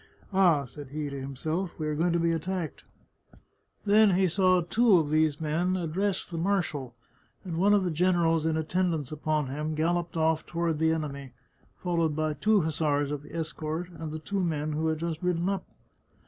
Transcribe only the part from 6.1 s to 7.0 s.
the mar shal,